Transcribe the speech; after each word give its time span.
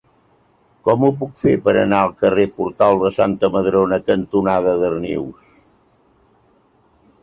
Com 0.87 1.03
ho 1.07 1.09
puc 1.19 1.35
fer 1.41 1.53
per 1.67 1.75
anar 1.81 1.99
al 2.07 2.15
carrer 2.23 2.47
Portal 2.57 2.99
de 3.05 3.13
Santa 3.21 3.53
Madrona 3.59 4.03
cantonada 4.11 4.77
Darnius? 4.85 5.49